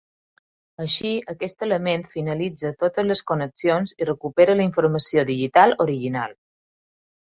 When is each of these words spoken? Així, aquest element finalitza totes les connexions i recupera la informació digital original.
Així, 0.85 1.11
aquest 1.33 1.61
element 1.67 2.07
finalitza 2.15 2.73
totes 2.85 3.09
les 3.11 3.23
connexions 3.33 3.97
i 4.03 4.11
recupera 4.13 4.59
la 4.61 4.69
informació 4.73 5.29
digital 5.35 5.81
original. 5.91 6.39